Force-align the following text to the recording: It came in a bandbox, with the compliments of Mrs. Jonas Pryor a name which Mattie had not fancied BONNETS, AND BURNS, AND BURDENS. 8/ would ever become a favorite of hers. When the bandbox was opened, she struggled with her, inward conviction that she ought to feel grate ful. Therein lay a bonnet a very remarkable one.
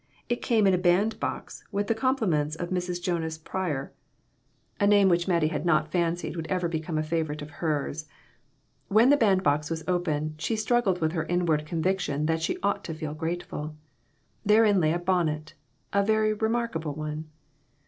It 0.29 0.41
came 0.41 0.65
in 0.65 0.73
a 0.73 0.79
bandbox, 0.79 1.63
with 1.71 1.85
the 1.85 1.93
compliments 1.93 2.55
of 2.55 2.71
Mrs. 2.71 2.99
Jonas 3.03 3.37
Pryor 3.37 3.93
a 4.79 4.87
name 4.87 5.09
which 5.09 5.27
Mattie 5.27 5.49
had 5.49 5.63
not 5.63 5.91
fancied 5.91 6.33
BONNETS, 6.33 6.49
AND 6.49 6.59
BURNS, 6.59 6.63
AND 6.63 6.71
BURDENS. 6.71 6.71
8/ 6.71 6.71
would 6.71 6.73
ever 6.73 6.79
become 6.79 6.97
a 6.97 7.03
favorite 7.07 7.41
of 7.43 7.49
hers. 7.51 8.05
When 8.87 9.09
the 9.11 9.17
bandbox 9.17 9.69
was 9.69 9.83
opened, 9.87 10.41
she 10.41 10.55
struggled 10.55 11.01
with 11.01 11.11
her, 11.11 11.25
inward 11.27 11.67
conviction 11.67 12.25
that 12.25 12.41
she 12.41 12.57
ought 12.63 12.83
to 12.85 12.95
feel 12.95 13.13
grate 13.13 13.43
ful. 13.43 13.75
Therein 14.43 14.79
lay 14.79 14.91
a 14.91 14.97
bonnet 14.97 15.53
a 15.93 16.03
very 16.03 16.33
remarkable 16.33 16.95
one. 16.95 17.27